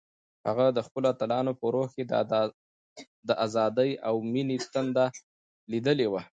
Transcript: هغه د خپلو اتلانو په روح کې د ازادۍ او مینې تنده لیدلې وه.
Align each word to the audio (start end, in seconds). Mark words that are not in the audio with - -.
هغه 0.47 0.65
د 0.77 0.79
خپلو 0.87 1.05
اتلانو 1.13 1.51
په 1.59 1.65
روح 1.73 1.87
کې 1.95 2.03
د 3.27 3.29
ازادۍ 3.45 3.91
او 4.07 4.15
مینې 4.31 4.57
تنده 4.73 5.05
لیدلې 5.71 6.07
وه. 6.11 6.21